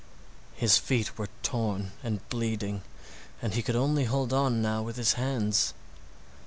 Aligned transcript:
His 0.55 0.79
feet 0.79 1.15
were 1.19 1.29
torn 1.43 1.91
and 2.01 2.27
bleeding, 2.29 2.81
and 3.39 3.53
he 3.53 3.61
could 3.61 3.75
only 3.75 4.05
hold 4.05 4.33
on 4.33 4.59
now 4.59 4.81
with 4.81 4.95
his 4.95 5.13
hands. 5.13 5.75